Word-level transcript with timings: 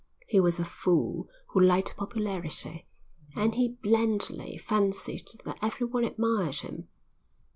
He 0.27 0.39
was 0.39 0.57
a 0.59 0.65
fool 0.65 1.27
who 1.49 1.59
liked 1.59 1.95
popularity, 1.95 2.87
and 3.35 3.53
he 3.53 3.77
blandly 3.83 4.57
fancied 4.57 5.27
that 5.45 5.59
everyone 5.61 6.05
admired 6.05 6.61
him. 6.61 6.87